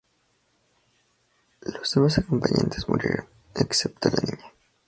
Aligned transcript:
Los 1.61 1.93
demás 1.93 2.17
acompañantes 2.17 2.89
murieron, 2.89 3.27
excepto 3.53 4.09
la 4.09 4.17
niña. 4.31 4.51